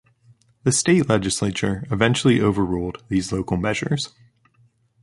The 0.63 0.71
state 0.71 1.07
legislature 1.09 1.85
eventually 1.91 2.41
overruled 2.41 3.03
these 3.07 3.31
local 3.31 3.57
measures. 3.57 4.09